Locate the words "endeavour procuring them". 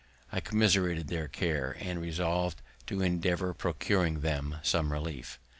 3.03-4.55